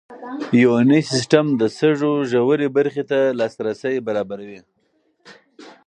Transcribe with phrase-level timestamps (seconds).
[0.63, 4.59] یوني سیسټم د سږو ژورې برخې ته لاسرسی برابروي.